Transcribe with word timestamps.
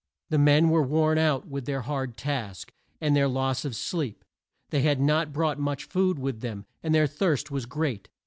The 0.29 0.39
men 0.39 0.69
were 0.69 0.81
worn 0.81 1.19
out 1.19 1.47
with 1.47 1.65
their 1.65 1.81
hard 1.81 2.17
task, 2.17 2.73
and 2.99 3.15
their 3.15 3.27
loss 3.27 3.63
of 3.65 3.75
sleep. 3.75 4.25
They 4.71 4.81
had 4.81 4.99
not 4.99 5.31
brought 5.31 5.59
much 5.59 5.83
food 5.83 6.17
with 6.17 6.41
them, 6.41 6.65
and 6.81 6.95
their 6.95 7.05
thirst 7.05 7.51
was 7.51 7.67
great. 7.67 8.09